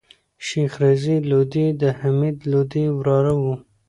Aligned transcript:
شېخ 0.47 0.71
رضي 0.85 1.15
لودي 1.29 1.65
دحمید 1.83 2.37
لودي 2.51 2.85
وراره 2.97 3.33
وو. 3.41 3.53